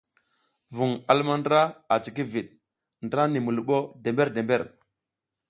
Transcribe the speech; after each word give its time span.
Vuƞ 0.75 0.91
a 1.09 1.11
luma 1.17 1.35
ndra 1.39 1.61
a 1.93 1.95
cikivit 2.03 2.47
ndra 3.05 3.23
mi 3.31 3.39
luɓo 3.57 3.77
dember-dember. 4.03 4.63